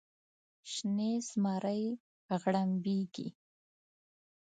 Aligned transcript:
شنې 0.71 1.11
زمرۍ 1.29 1.83
غړمبیږې 2.41 3.27